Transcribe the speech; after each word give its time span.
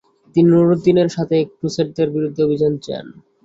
তিনি 0.35 0.47
নুরউদ্দিনের 0.51 1.09
সাথে 1.15 1.37
ক্রুসেডারদের 1.51 2.07
বিরুদ্ধে 2.15 2.41
অভিযানে 2.47 2.77
যান। 2.85 3.05